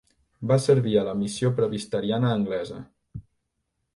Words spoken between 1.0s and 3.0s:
a la missió presbiteriana anglesa.